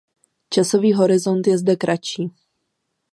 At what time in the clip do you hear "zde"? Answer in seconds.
1.57-1.75